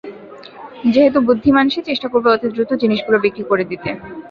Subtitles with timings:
[0.93, 3.89] যেহেতু বুদ্ধিমান সে, চেষ্টা করবে অতি দ্রুত জিনিসগুলি বিক্রি করে দিতে।